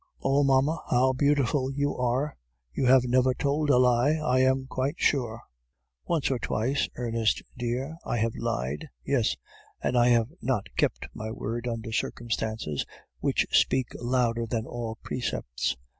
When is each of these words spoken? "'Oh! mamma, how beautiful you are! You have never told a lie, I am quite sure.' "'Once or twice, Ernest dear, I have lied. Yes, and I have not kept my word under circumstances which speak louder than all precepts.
"'Oh! 0.23 0.43
mamma, 0.43 0.81
how 0.89 1.13
beautiful 1.13 1.71
you 1.71 1.95
are! 1.95 2.35
You 2.73 2.87
have 2.87 3.03
never 3.03 3.35
told 3.35 3.69
a 3.69 3.77
lie, 3.77 4.13
I 4.13 4.39
am 4.39 4.65
quite 4.65 4.95
sure.' 4.97 5.41
"'Once 6.07 6.31
or 6.31 6.39
twice, 6.39 6.89
Ernest 6.95 7.43
dear, 7.55 7.99
I 8.03 8.17
have 8.17 8.33
lied. 8.33 8.89
Yes, 9.05 9.35
and 9.79 9.95
I 9.95 10.07
have 10.07 10.29
not 10.41 10.75
kept 10.75 11.05
my 11.13 11.29
word 11.29 11.67
under 11.67 11.91
circumstances 11.91 12.83
which 13.19 13.45
speak 13.51 13.89
louder 13.99 14.47
than 14.47 14.65
all 14.65 14.97
precepts. 15.03 15.77